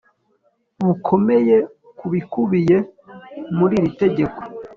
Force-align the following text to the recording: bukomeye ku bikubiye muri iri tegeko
bukomeye 0.85 1.55
ku 1.97 2.05
bikubiye 2.13 2.77
muri 3.57 3.73
iri 3.79 3.91
tegeko 4.01 4.39